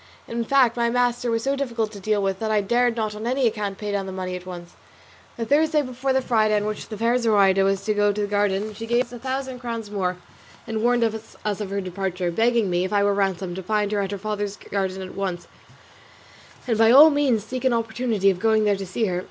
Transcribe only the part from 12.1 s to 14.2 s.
begging me, if I were ransomed, to find out her